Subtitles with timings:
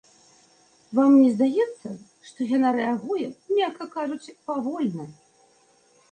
[0.99, 1.89] Вам не здаецца,
[2.29, 5.05] што яна рэагуе, мякка кажучы, павольна?